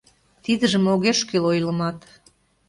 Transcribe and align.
Тидыжым 0.43 0.85
огеш 0.93 1.19
кӱл 1.29 1.43
ойлымат. 1.51 1.97